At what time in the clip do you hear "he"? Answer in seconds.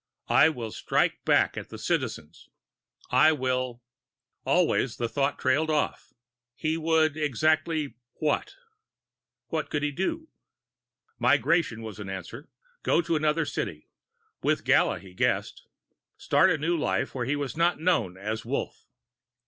6.55-6.75, 9.83-9.91, 14.97-15.13, 17.25-17.35